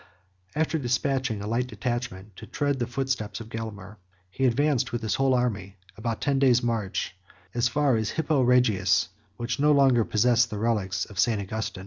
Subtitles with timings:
[0.55, 3.97] After despatching a light detachment to tread the footsteps of Gelimer,
[4.31, 7.15] he advanced, with his whole army, about ten days' march,
[7.53, 11.39] as far as Hippo Regius, which no longer possessed the relics of St.
[11.39, 11.79] Augustin.